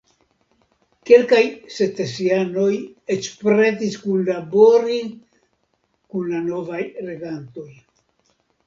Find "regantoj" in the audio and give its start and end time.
7.13-7.71